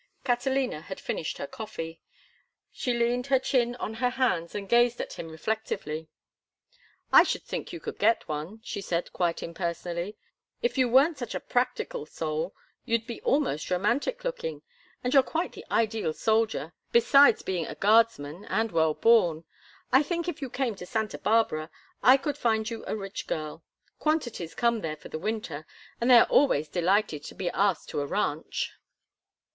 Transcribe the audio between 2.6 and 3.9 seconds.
She leaned her chin